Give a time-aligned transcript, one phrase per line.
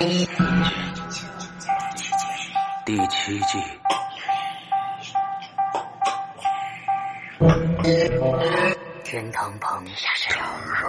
[0.00, 0.26] 第
[3.08, 3.62] 七季，
[9.04, 9.84] 天堂旁。
[9.84, 9.92] 飘
[10.64, 10.88] 若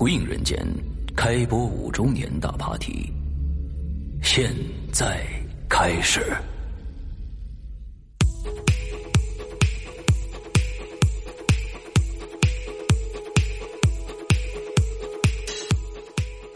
[0.00, 0.58] 鬼影人间》
[1.14, 3.12] 开播五周年大 party，
[4.22, 4.56] 现
[4.90, 5.22] 在
[5.68, 6.22] 开始。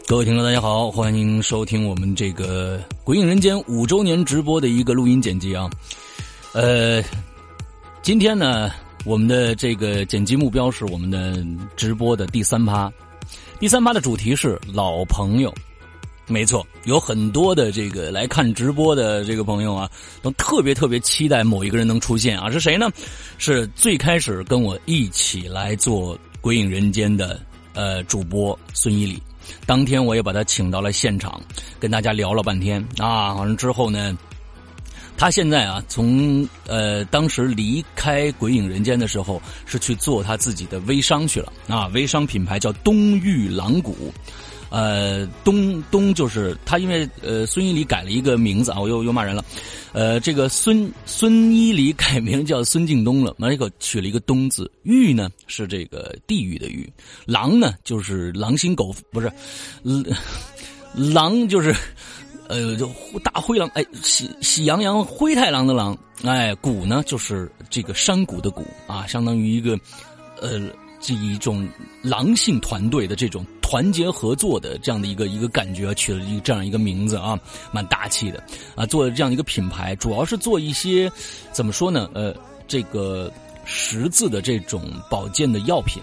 [0.07, 5.69] 各位听众，大家好，欢迎收听我们这个《鬼影人间》五周年直播的一个录音剪辑啊。
[6.53, 6.99] 呃，
[8.01, 8.71] 今天呢，
[9.05, 11.45] 我们的这个剪辑目标是我们的
[11.75, 12.91] 直播的第三趴。
[13.57, 15.53] 第三趴的主题是老朋友，
[16.27, 19.89] 没错，有很多的这个来看直播的这个朋友啊，
[20.21, 22.89] 都特别特别期待某一个人能出现啊，是谁呢？
[23.37, 27.39] 是最开始跟我一起来做《鬼影人间》的
[27.73, 29.23] 呃主播孙一礼。
[29.65, 31.41] 当天我也把他请到了现场，
[31.79, 33.33] 跟大家聊了半天啊。
[33.35, 34.17] 完了之后呢，
[35.17, 41.87] 他现在啊，从呃当时离开《鬼影人间》的时候，是去做他自己的微商去了啊。
[41.93, 44.13] 微商品牌叫东玉狼谷，
[44.69, 49.43] 呃，东东就是他，因为呃孙一礼改了一个名字啊，我又又骂人了，
[49.93, 56.91] 呃，这个孙孙一礼改名叫孙敬东了，完了以后取了一个东字，玉呢是这个地狱的狱，
[57.25, 59.31] 狼呢就是狼心狗不是，
[60.93, 61.73] 狼就是。
[62.47, 62.89] 呃，就
[63.23, 69.79] 大灰狼，哎，喜喜羊羊灰太狼的狼，哎，谷呢就是这个山谷的谷啊，相当于一个，
[70.41, 70.61] 呃，
[70.99, 71.67] 这一种
[72.01, 77.39] 狼性团队的这种团结合作的这样的一个一个感觉，取了一这样一个名字啊，
[77.71, 78.43] 蛮大气的
[78.75, 81.11] 啊，做这样一个品牌，主要是做一些
[81.51, 82.09] 怎么说呢？
[82.13, 82.35] 呃，
[82.67, 83.31] 这个
[83.65, 86.01] 十字的这种保健的药品。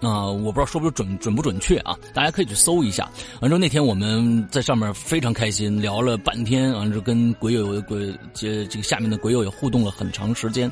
[0.00, 3.10] 啊、我不知道说不准准不准确啊，大家可以去搜一下。
[3.40, 10.70] 完之后那天我们在上面非常开心，聊了半天，完之后跟鬼友鬼这这个下面的鬼友也互动了很长时间。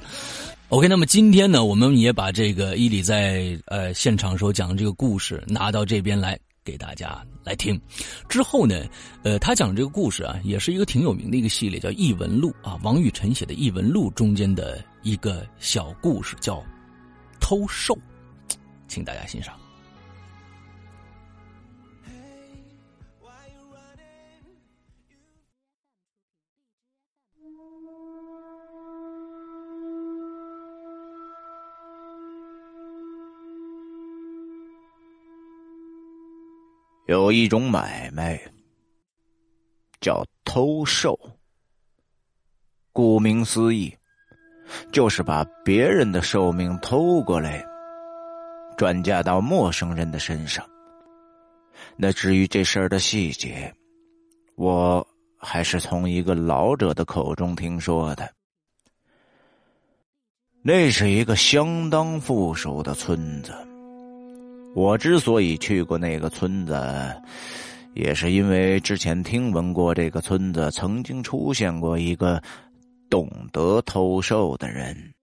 [0.68, 7.80] OK，那么今天呢，我们也把这个伊里在呃现场时候讲的这个故事拿到这边来给大家来听。
[8.28, 8.84] 之后呢，
[9.22, 16.60] 呃，他讲这个故事啊，也是一个挺有名的一个系列，叫《异闻录》啊，王雨晨写的《异闻录》中间的一个小故事，叫
[17.40, 17.96] 偷兽。
[18.88, 19.58] 请大家欣赏。
[37.06, 38.40] 有一种买卖
[40.00, 41.18] 叫偷兽。
[42.92, 43.94] 顾名思义，
[44.90, 47.62] 就是把别人的寿命偷过来，
[48.76, 50.64] 转嫁到陌生人的身上。
[51.96, 53.72] 那至于这事儿的细节，
[54.56, 55.06] 我
[55.38, 58.30] 还是从一个老者的口中听说的。
[60.62, 63.54] 那是一个相当富庶的村子。
[64.74, 67.22] 我之所以去过那个村子，
[67.94, 72.42] 也是因为之前听闻过这个村子曾经出现过一个
[73.08, 75.14] 懂得偷兽的人。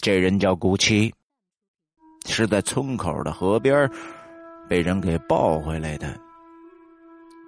[0.00, 1.14] 这人叫古七，
[2.26, 3.90] 是在村口的河边
[4.68, 6.14] 被人给抱回来的。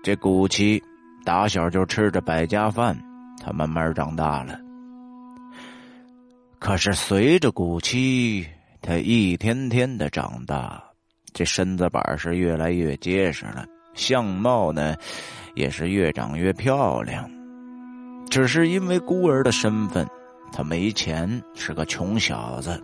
[0.03, 0.83] 这古七
[1.25, 2.99] 打小就吃着百家饭，
[3.45, 4.59] 他慢慢长大了。
[6.59, 8.47] 可是随着古七，
[8.81, 10.83] 他一天天的长大，
[11.33, 14.97] 这身子板是越来越结实了，相貌呢，
[15.55, 17.29] 也是越长越漂亮。
[18.31, 20.07] 只是因为孤儿的身份，
[20.53, 22.83] 他没钱，是个穷小子，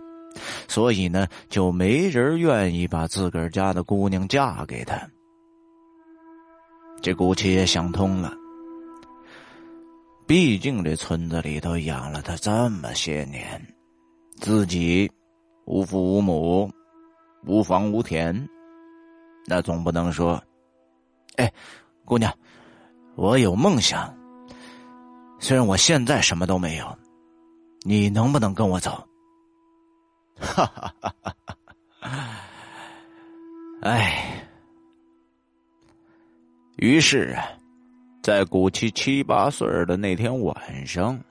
[0.67, 4.99] 所以呢，就没人愿意把自个儿家的姑娘嫁给他。
[7.01, 8.33] 这古七也想通了。
[10.27, 13.61] 毕竟这村子里头养了他这么些年，
[14.37, 15.11] 自己
[15.65, 16.69] 无父无母，
[17.45, 18.47] 无房无田，
[19.45, 20.43] 那总不能说
[21.37, 21.53] ：“哎，
[22.03, 22.33] 姑娘，
[23.15, 24.11] 我有梦想。
[25.39, 26.97] 虽然我现在什么都没有，
[27.85, 29.07] 你能不能跟我走？”
[30.39, 31.57] 哈哈哈哈
[32.01, 32.49] 哈！
[33.81, 34.47] 哎，
[36.77, 37.43] 于是啊。
[38.23, 41.23] 在古七七八岁的那天晚上，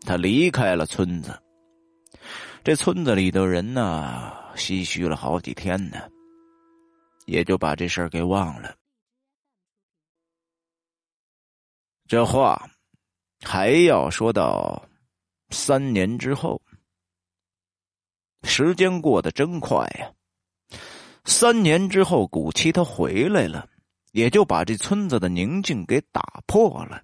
[0.00, 1.40] 他离开了村子。
[2.64, 6.10] 这村子里的人呢，唏嘘了好几天呢，
[7.26, 8.74] 也就把这事儿给忘了。
[12.08, 12.68] 这话
[13.44, 14.84] 还要说到
[15.50, 16.60] 三年之后，
[18.44, 20.78] 时间过得真快呀！
[21.24, 23.66] 三年之后，古七他回来了。
[24.12, 27.02] 也就把这村子的宁静给打破了。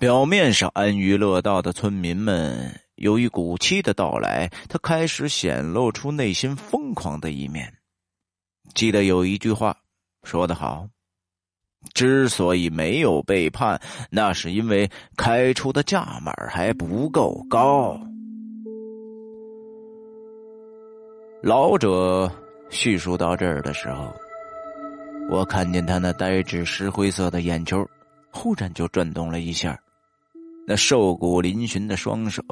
[0.00, 7.72] 表面上安于乐道的村民们，由于古七的到来，他开始显露出内心疯狂的一面。
[8.74, 9.76] 记得有一句话
[10.24, 10.88] 说得好
[11.94, 13.80] ：“之所以没有背叛，
[14.10, 17.96] 那是因为开出的价码还不够高。”
[21.46, 22.30] 老者
[22.70, 24.10] 叙述到这儿的时候。
[25.28, 27.86] 我看见他那呆滞石灰色的眼球，
[28.30, 29.78] 忽然就转动了一下，
[30.66, 32.42] 那瘦骨嶙峋的双手，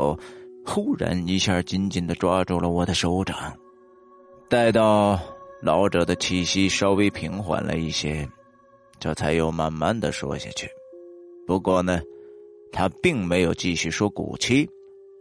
[0.67, 3.35] 忽然一下紧紧的抓住了我的手掌。
[4.51, 5.19] 待到
[5.63, 8.29] 老者的气息稍微平缓了一些，
[9.01, 10.69] 这才又慢慢的说下去。
[11.47, 11.99] 不过呢，
[12.71, 14.69] 他并没有继续说古七，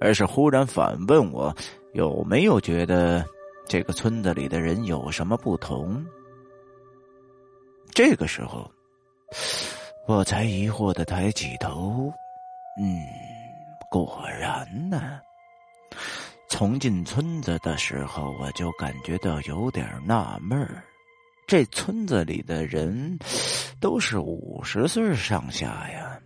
[0.01, 1.56] 而是忽然反问我
[1.94, 3.25] 有没有觉得
[3.71, 6.06] 这个村子里的人有什么不同。
[7.94, 8.69] 这个时候，
[10.09, 12.12] 我才疑惑的抬起头，
[12.77, 13.00] 嗯，
[13.89, 15.21] 果然呢。
[16.50, 20.83] 从进村子的时候，我就感觉到有点纳闷儿，
[21.47, 23.17] 这村子里的人
[23.79, 26.19] 都是五十岁上下呀，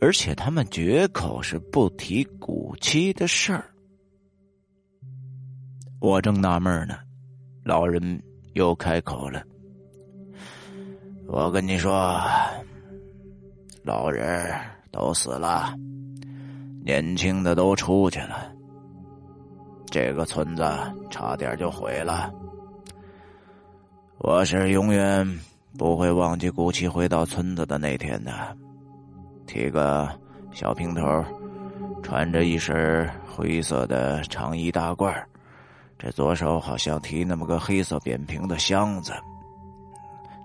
[0.00, 3.72] 而且他们绝口是不提古七的事儿。
[6.00, 6.96] 我正纳闷呢，
[7.62, 8.22] 老人
[8.54, 9.42] 又开口了。
[11.26, 12.18] 我跟你说，
[13.82, 14.50] 老人
[14.90, 15.74] 都死了，
[16.82, 18.50] 年轻的都出去了，
[19.90, 20.64] 这个村子
[21.10, 22.32] 差点就毁了。
[24.20, 25.38] 我是永远
[25.76, 28.32] 不会忘记古奇回到村子的那天的。
[29.46, 30.08] 剃个
[30.50, 31.22] 小平头，
[32.02, 35.14] 穿着一身灰色的长衣大褂
[36.02, 39.12] 这左手好像提那么个黑色扁平的箱子。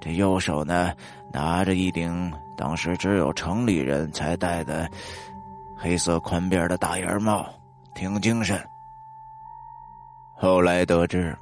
[0.01, 0.91] 这右手呢，
[1.31, 4.87] 拿着一顶当时只有城里人才戴的
[5.77, 7.47] 黑色宽边的大檐帽，
[7.93, 8.61] 挺精神。
[10.35, 11.33] 后来得知，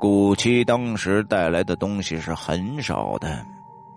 [0.00, 3.46] 古七当时带来的东西是很少的，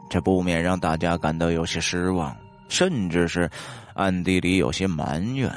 [0.08, 2.38] 这不免让大家感到有些失望，
[2.70, 3.50] 甚至是
[3.96, 5.52] 暗地里有些埋怨。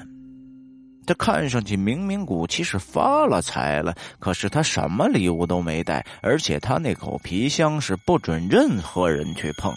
[1.06, 9.74] 这看上去明明古七是发了财了，可是他什么礼物都没带，而且他那口皮箱是不准任何人去碰。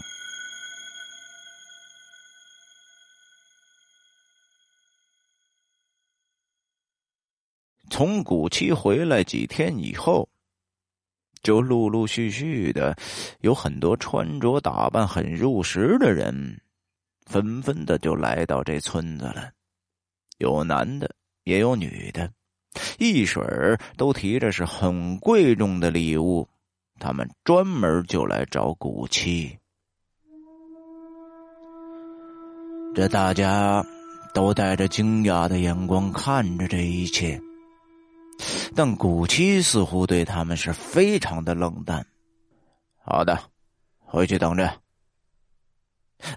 [7.90, 10.28] 从古七回来几天以后，
[11.42, 12.96] 就陆陆续续的
[13.40, 16.62] 有很多穿着打扮很入时的人，
[17.26, 19.57] 纷纷的就来到这村子了。
[20.38, 21.10] 有男的
[21.44, 22.32] 也有女的，
[23.00, 26.48] 一水儿都提着是很贵重的礼物，
[27.00, 29.58] 他们专门就来找古七。
[32.94, 33.86] 这大家
[34.34, 37.40] 都带着惊讶的眼光看着这一切，
[38.76, 42.06] 但古七似乎对他们是非常的冷淡。
[43.04, 43.40] 好的，
[44.00, 44.82] 回去等着。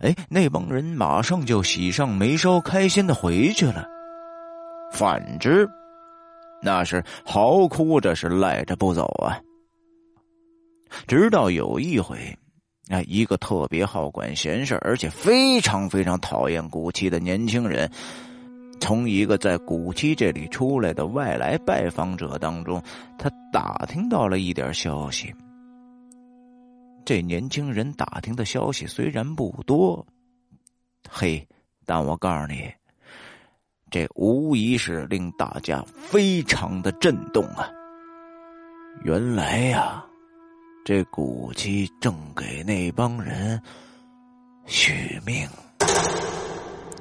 [0.01, 3.87] 哎，那帮人马上就喜上眉梢，开心的回去了。
[4.93, 5.69] 反之，
[6.63, 9.39] 那是嚎哭着，是赖着不走啊。
[11.07, 12.17] 直到有一回，
[12.89, 17.91] 啊，一个特别好管闲事，而且非常非常讨厌古七的年轻人，
[18.81, 22.83] 从一个在古七这里出来的外来拜访者当中，
[23.19, 25.33] 他打听到了一点消息。
[27.05, 30.07] 这年轻人打听的消息虽然不多，
[31.09, 31.47] 嘿，
[31.85, 32.73] 但我告诉你，
[33.91, 37.69] 这无疑是令大家非常的震动啊！
[39.03, 40.05] 原来呀，
[40.85, 43.61] 这古七正给那帮人
[44.67, 45.49] 续命，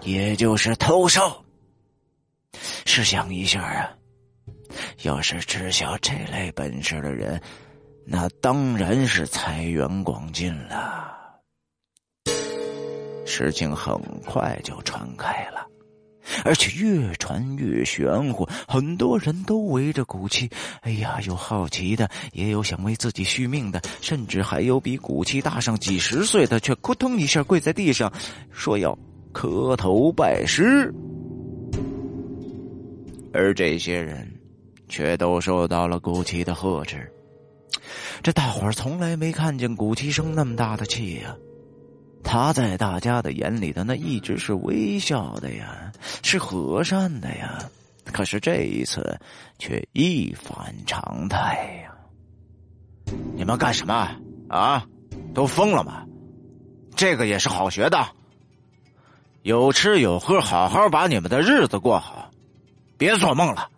[0.02, 1.44] 也就是偷烧。
[2.86, 3.92] 试想一下啊，
[5.04, 7.40] 要是知晓这类本事的人。
[8.12, 11.16] 那当然是财源广进了。
[13.24, 15.64] 事情很快就传开了，
[16.44, 18.50] 而且越传越玄乎。
[18.68, 20.50] 很多人都围着古七，
[20.82, 28.12] 哎呀，有好奇的，也有想为自己续命的，甚至还有比古七大上几十岁的，却扑通一下跪在地上，
[28.52, 28.98] 说要
[29.32, 30.92] 磕头拜师。
[33.32, 34.28] 而这些人，
[34.88, 37.08] 却都受到了古七的呵斥。
[38.22, 41.36] 这大伙儿从来没看见古奇生那么大的气呀！
[42.24, 47.60] 他在大家的眼里的那一直是微笑的呀，是和善的呀。
[48.12, 49.20] 可是这一次
[49.58, 53.14] 却一反常态呀！
[53.36, 54.10] 你们干什么
[54.50, 54.86] 啊？
[55.34, 56.06] 都疯了吗？
[56.96, 58.06] 这个也是好学的，
[59.44, 62.30] 有吃有喝，好好把你们的日子过好，
[62.98, 63.70] 别做梦了。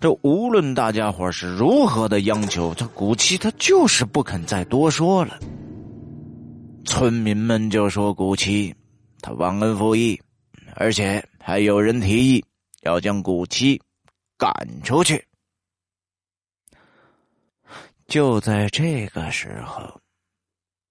[0.00, 5.38] 这无论大家伙是如何的央求，这古七他就是不肯再多说了。
[6.84, 8.74] 村民们就说古七
[9.20, 10.20] 他忘恩负义，
[10.74, 12.44] 而且还有人提议
[12.82, 13.80] 要将古七
[14.36, 15.24] 赶出去。
[18.06, 19.98] 就在这个时候，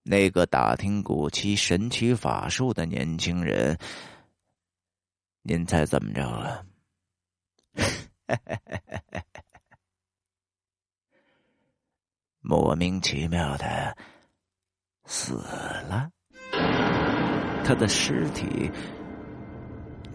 [0.02, 3.78] 那个打听古七神奇法术的年轻人，
[5.44, 6.64] 您猜怎么着啊？
[12.42, 13.96] 莫名其妙的
[15.06, 15.36] 死
[15.88, 16.10] 了，
[17.64, 18.70] 他的尸体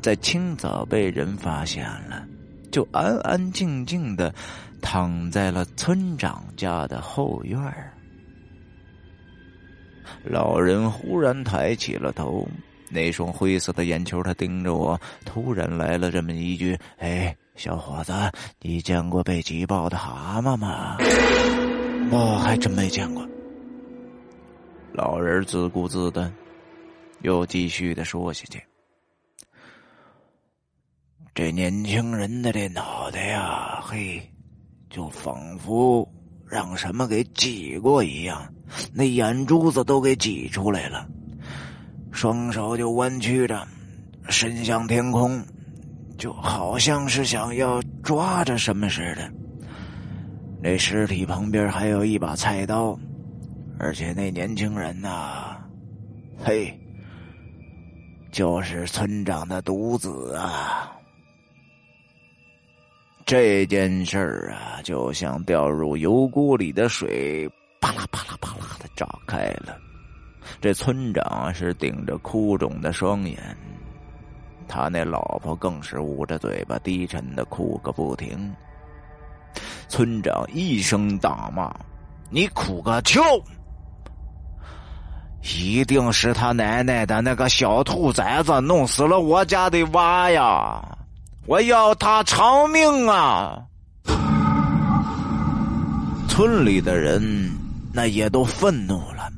[0.02, 2.26] 在清早被人发现了，
[2.70, 4.34] 就安安静静的
[4.82, 7.58] 躺在了村长家的后院
[10.24, 12.46] 老人忽然抬起了头，
[12.90, 18.12] 那双灰色的眼球，他盯着我，突然来了这么一句：“哎。”小伙子，
[18.62, 20.96] 你见过被挤爆的蛤蟆吗？
[22.08, 23.26] 我还真没见过。
[24.92, 26.32] 老人自顾自的，
[27.22, 28.62] 又继续的说下去
[31.34, 34.22] ：“这年轻人的这脑袋呀，嘿，
[34.88, 36.08] 就仿佛
[36.46, 38.54] 让什么给挤过一样，
[38.92, 41.08] 那眼珠子都给挤出来了，
[42.12, 43.66] 双手就弯曲着，
[44.28, 45.44] 伸向天空。”
[46.18, 49.32] 就好像是想要抓着什么似的。
[50.60, 52.98] 那尸体旁边还有一把菜刀，
[53.78, 55.56] 而且那年轻人呐，
[56.44, 56.76] 嘿，
[58.32, 60.92] 就是村长的独子啊。
[63.24, 67.48] 这件事儿啊，就像掉入油锅里的水，
[67.80, 69.78] 啪啦啪啦啪啦的炸开了。
[70.60, 73.38] 这村长是顶着哭肿的双眼。
[74.68, 78.52] 他那老婆更是捂着嘴巴，低沉的哭个不停。
[79.88, 81.74] 村长一声大骂
[82.30, 83.20] ：“你哭个球！
[85.42, 90.80] 一定是他奶奶的那个小兔崽子弄死了我家的娃呀！
[91.46, 93.64] 我要他偿命啊！”
[96.28, 97.50] 村里的人
[97.92, 99.28] 那也都愤怒了，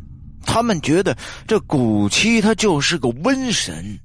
[0.44, 3.98] 他们觉得这古七他就是个瘟神。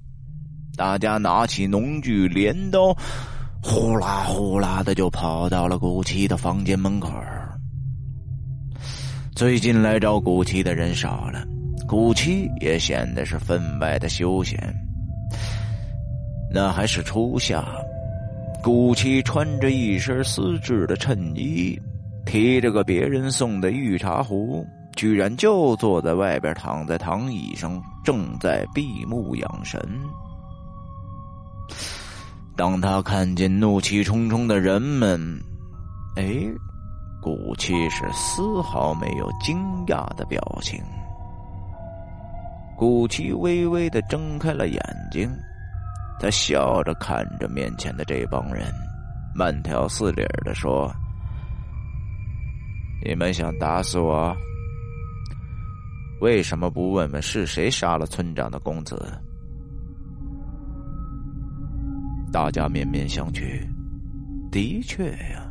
[0.75, 2.93] 大家拿起农具、镰刀，
[3.61, 7.09] 呼啦呼啦的就跑到了古七的房间门口。
[9.33, 11.45] 最近来找古七的人少了，
[11.87, 14.57] 古七也显得是分外的休闲。
[16.51, 17.65] 那还是初夏，
[18.61, 21.79] 古七穿着一身丝质的衬衣，
[22.25, 24.65] 提着个别人送的御茶壶，
[24.95, 29.79] 居然就坐在外边，躺在躺椅上，正在闭目养神。
[32.55, 35.19] 当他看见怒气冲冲的人们，
[36.15, 36.23] 哎，
[37.21, 39.57] 古七是丝毫没有惊
[39.87, 40.81] 讶的表情。
[42.77, 44.81] 古七微微的睁开了眼
[45.11, 45.29] 睛，
[46.19, 48.71] 他笑着看着面前的这帮人，
[49.33, 50.93] 慢条斯理的说
[53.05, 54.35] ：“你们想打死我？
[56.21, 59.01] 为什么不问问是谁杀了村长的公子？”
[62.31, 63.65] 大家面面相觑，
[64.51, 65.49] 的确呀，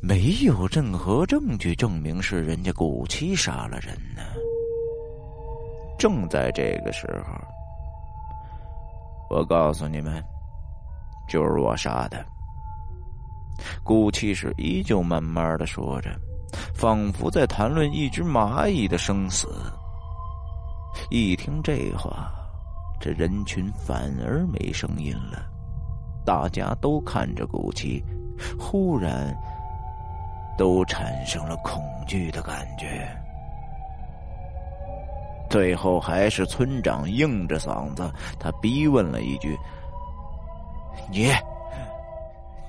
[0.00, 4.22] 没有任何证据证明是人家古七杀了人呢。
[5.98, 7.34] 正在这个时候，
[9.36, 10.22] 我告诉你们，
[11.28, 12.24] 就是我杀的。
[13.82, 16.10] 古七是依旧慢慢的说着，
[16.74, 19.48] 仿佛在谈论一只蚂蚁的生死。
[21.10, 22.39] 一听这话。
[23.00, 25.42] 这人群反而没声音了，
[26.24, 28.04] 大家都看着古奇，
[28.58, 29.34] 忽然
[30.58, 33.08] 都产生了恐惧的感觉。
[35.48, 39.58] 最后还是村长硬着嗓子，他逼问了一句
[41.10, 41.32] ：“你，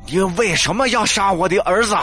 [0.08, 1.94] 你为什么要杀我的儿子？”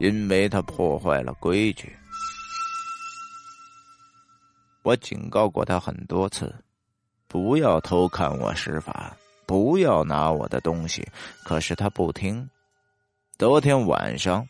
[0.00, 1.94] 因为他破坏了规矩。
[4.84, 6.54] 我警告过他很多次，
[7.26, 11.02] 不要偷看我施法，不要拿我的东西。
[11.42, 12.46] 可是他不听。
[13.38, 14.46] 昨天晚上，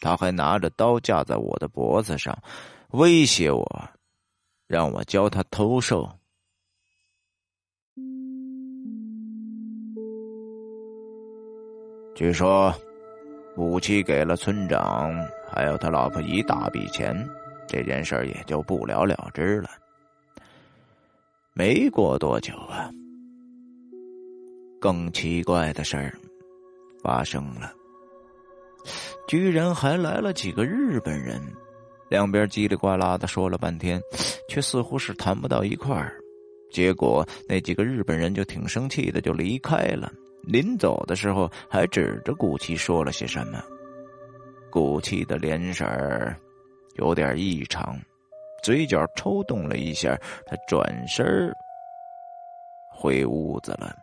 [0.00, 2.34] 他还拿着刀架在我的脖子上，
[2.92, 3.88] 威胁我，
[4.66, 6.10] 让我教他偷兽。
[12.14, 12.74] 据说，
[13.58, 15.12] 武器给了村长
[15.52, 17.14] 还有他老婆一大笔钱。
[17.66, 19.70] 这件事也就不了了之了。
[21.56, 22.90] 没过多久啊，
[24.80, 26.12] 更奇怪的事儿
[27.00, 27.72] 发生了，
[29.28, 31.40] 居然还来了几个日本人。
[32.10, 34.02] 两边叽里呱啦的说了半天，
[34.48, 36.20] 却似乎是谈不到一块儿。
[36.72, 40.12] 结果那几个日本人就挺生气的，就离开了。
[40.42, 43.62] 临走的时候，还指着古奇说了些什么。
[44.70, 46.36] 古奇的脸色儿。
[46.96, 47.98] 有点异常，
[48.64, 51.54] 嘴角抽动了一下，他转身
[52.90, 53.94] 回屋子了。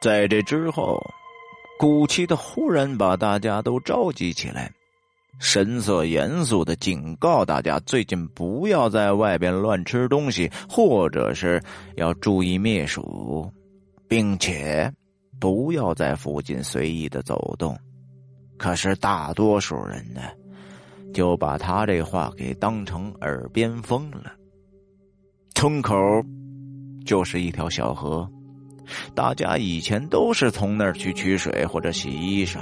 [0.00, 0.96] 在这之后，
[1.76, 4.70] 古奇的忽然把大家都召集起来，
[5.40, 11.60] 神色严肃的警告大家：最近不要在外边乱吃东西，或者是
[11.96, 13.52] 要注意灭鼠，
[14.08, 14.88] 并且
[15.40, 17.76] 不要在附近随意的走动。
[18.56, 20.20] 可是大多数人呢？
[21.12, 24.32] 就把他这话给当成耳边风了。
[25.54, 25.94] 村口
[27.04, 28.28] 就是一条小河，
[29.14, 32.60] 大家以前都是从那儿去取水或者洗衣裳。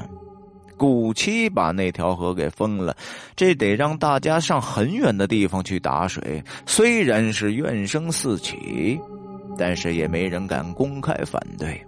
[0.77, 2.97] 古七把那条河给封了，
[3.35, 6.43] 这得让大家上很远的地方去打水。
[6.67, 8.99] 虽然是怨声四起，
[9.57, 11.85] 但是也没人敢公开反对。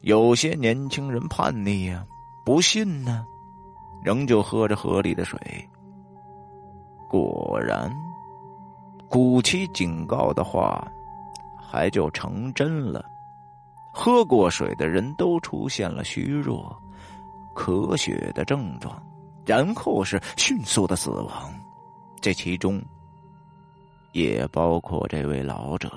[0.00, 2.02] 有些年轻人叛逆呀，
[2.46, 3.24] 不信呢。
[4.06, 5.36] 仍旧喝着河里的水。
[7.08, 7.92] 果然，
[9.08, 10.86] 古七警告的话，
[11.60, 13.04] 还就成真了。
[13.92, 16.80] 喝过水的人都出现了虚弱、
[17.52, 18.96] 咳血的症状，
[19.44, 21.52] 然后是迅速的死亡。
[22.20, 22.80] 这其中，
[24.12, 25.90] 也包括这位老者。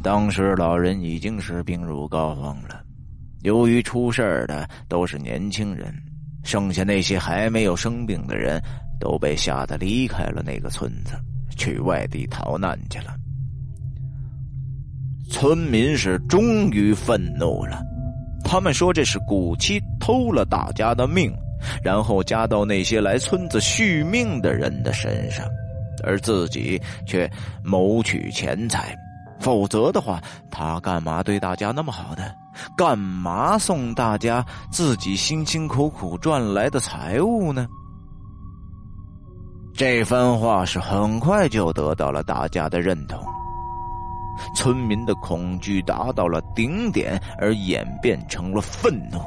[0.00, 2.79] 当时老人已经是病入膏肓了。
[3.42, 5.94] 由于出事的都是年轻人，
[6.44, 8.60] 剩下那些还没有生病的人，
[9.00, 11.12] 都被吓得离开了那个村子，
[11.56, 13.14] 去外地逃难去了。
[15.30, 17.82] 村民是终于愤怒了，
[18.44, 21.32] 他们说这是古七偷了大家的命，
[21.82, 25.46] 然后加到那些来村子续命的人的身上，
[26.02, 27.30] 而自己却
[27.62, 28.94] 谋取钱财。
[29.40, 32.34] 否则的话，他干嘛对大家那么好的？
[32.76, 37.66] 干嘛送大家自己辛辛苦苦赚来的财物呢？
[39.74, 43.18] 这番话是很快就得到了大家的认同，
[44.54, 49.18] 村民的恐惧达到了顶点，而演变成了愤怒。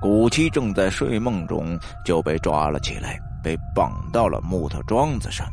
[0.00, 3.16] 古七正在睡梦中就被抓了起来。
[3.42, 5.44] 被绑到了木头桩子上。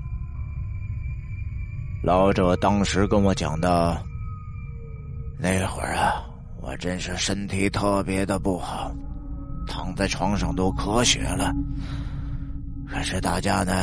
[2.02, 3.98] 老者当时跟我讲到
[5.38, 6.24] ：“那会儿啊，
[6.62, 8.90] 我真是身体特别的不好，
[9.68, 11.52] 躺在床上都咳血了。
[12.88, 13.74] 可是大家呢，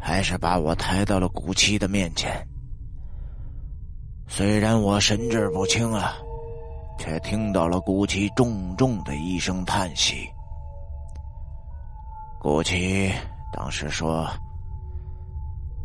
[0.00, 2.30] 还是把我抬到了古七的面前。
[4.28, 6.12] 虽然我神志不清啊，
[7.00, 10.28] 却听到了古七重重的一声叹息。
[12.40, 13.12] 古七
[13.52, 14.24] 当时说：‘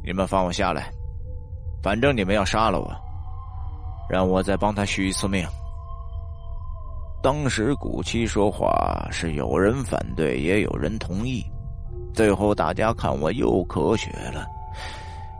[0.05, 0.89] 你们放我下来。’”
[1.81, 2.93] 反正你们要杀了我，
[4.09, 5.47] 让我再帮他续一次命。
[7.21, 11.43] 当时古七说话是有人反对，也有人同意，
[12.13, 14.45] 最后大家看我又咳血了，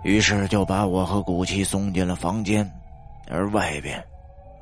[0.04, 2.70] 于是就把我和古七送进了房间，
[3.30, 4.02] 而外边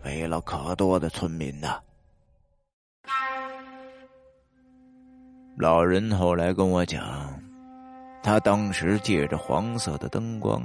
[0.03, 1.79] 围了可多的村民呐。
[5.57, 7.03] 老人后来跟我讲，
[8.21, 10.63] 他当时借着黄色的灯光。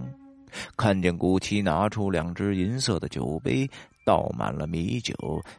[0.77, 3.69] 看见古七拿出两只银色的酒杯，
[4.05, 5.15] 倒满了米酒，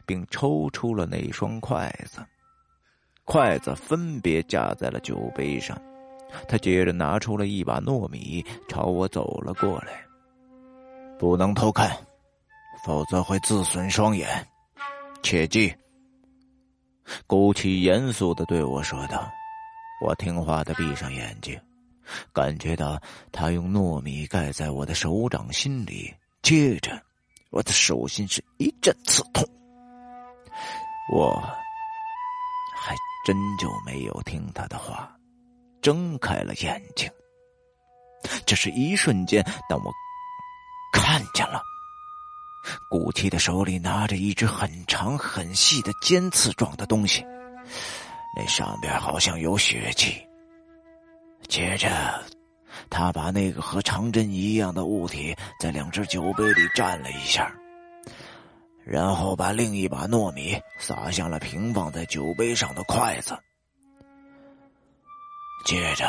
[0.06, 2.24] 并抽出了那双筷子，
[3.24, 5.80] 筷子分别架在了酒杯上。
[6.48, 10.04] 他接着拿出了一把糯米，朝我走了过来。
[11.18, 11.96] 不能偷看，
[12.84, 14.28] 否则会自损双眼，
[15.22, 15.72] 切记。
[17.26, 19.30] 古七严肃的对我说道
[20.04, 21.58] ：“我听话的闭上眼睛。”
[22.32, 23.00] 感觉到
[23.32, 27.02] 他用糯米盖在我的手掌心里，接着
[27.50, 29.44] 我的手心是一阵刺痛。
[31.12, 31.34] 我
[32.76, 32.94] 还
[33.26, 35.14] 真就没有听他的话，
[35.82, 37.10] 睁开了眼睛。
[38.46, 39.92] 这是一瞬间，但我
[40.92, 41.60] 看见了
[42.88, 47.22] 古七的手里拿着一只很长很细的尖刺状的东西，
[48.34, 50.23] 那上边好像有血迹。
[51.48, 51.88] 接着，
[52.90, 57.54] 他把那个和长针一样的物体在两只酒杯里蘸了一下，
[58.84, 63.38] 然后把另一把糯米撒向了平放在酒杯上的筷子。
[65.64, 66.06] 接着，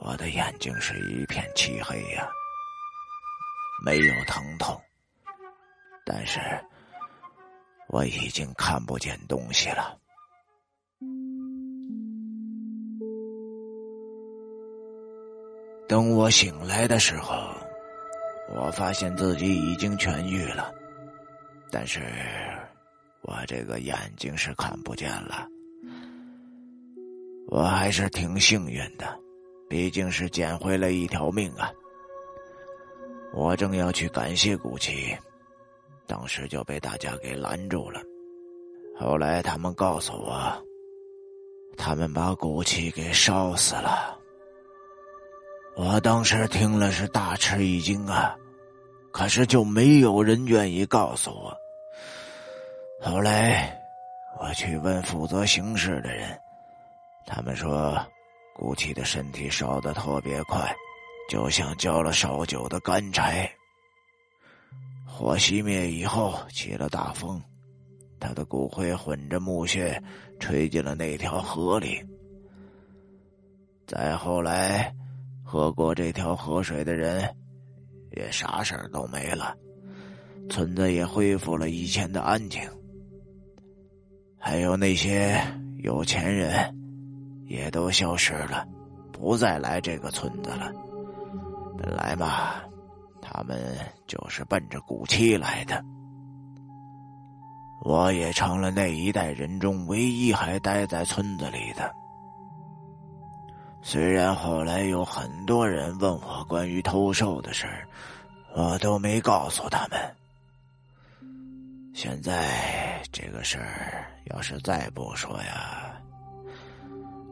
[0.00, 2.26] 我的眼睛是一片漆黑呀，
[3.84, 4.80] 没有疼痛，
[6.06, 6.40] 但是
[7.88, 9.98] 我已经看不见东西了。
[15.86, 17.34] 等我醒来的时候，
[18.54, 20.72] 我发现自己已经痊愈了，
[21.70, 22.00] 但是
[23.22, 25.46] 我这个眼睛是看不见了。
[27.48, 29.18] 我还是挺幸运的，
[29.68, 31.70] 毕竟是捡回了一条命啊！
[33.34, 35.14] 我正要去感谢古奇，
[36.06, 38.00] 当时就被大家给拦住了。
[38.98, 40.66] 后来他们告诉我，
[41.76, 44.13] 他们把古奇给烧死了。
[45.76, 48.36] 我当时听了是大吃一惊啊，
[49.12, 51.56] 可是就没有人愿意告诉我。
[53.02, 53.76] 后来
[54.38, 56.38] 我去问负责行事的人，
[57.26, 58.00] 他们说，
[58.54, 60.72] 古奇的身体烧得特别快，
[61.28, 63.50] 就像浇了烧酒的干柴。
[65.04, 67.42] 火熄灭以后，起了大风，
[68.20, 70.00] 他的骨灰混着木屑
[70.38, 72.00] 吹进了那条河里。
[73.88, 74.94] 再后来。
[75.46, 77.22] 喝过这条河水的人，
[78.16, 79.54] 也啥事儿都没了，
[80.48, 82.60] 村子也恢复了以前的安静。
[84.38, 85.38] 还有那些
[85.78, 86.74] 有钱人，
[87.46, 88.66] 也都消失了，
[89.12, 90.72] 不再来这个村子了。
[91.78, 92.54] 本来嘛，
[93.20, 93.76] 他们
[94.06, 95.84] 就是奔着古七来的。
[97.84, 101.94] 我也成了那一代人中唯一还待在村子里的。
[103.86, 107.86] 虽然后来有很多人问我关于偷兽的事儿，
[108.54, 110.00] 我都没告诉他们。
[111.92, 115.92] 现在这个事儿要是再不说呀，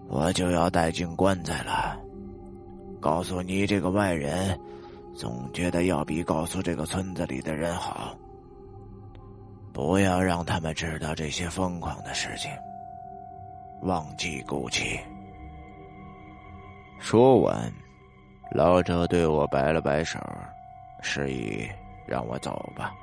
[0.09, 1.99] 我就要带进棺材了。
[3.01, 4.57] 告诉你这个外人，
[5.17, 8.15] 总觉得要比告诉这个村子里的人好。
[9.73, 12.51] 不要让他们知道这些疯狂的事情，
[13.81, 15.01] 忘记骨气。
[17.13, 17.71] 说完，
[18.53, 20.19] 老者对我摆了摆手，
[21.03, 21.69] 示意
[22.07, 22.95] 让我走吧。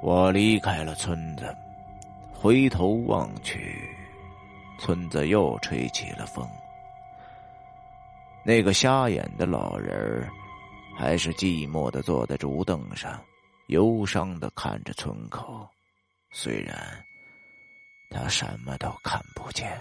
[0.00, 1.52] 我离开了村子，
[2.32, 3.76] 回头望去，
[4.78, 6.48] 村子又吹起了风。
[8.44, 10.30] 那个瞎眼的老人，
[10.96, 13.20] 还是寂寞的坐在竹凳上，
[13.66, 15.68] 忧伤的看着村口。
[16.30, 17.04] 虽然
[18.10, 19.76] 他什么都看不见。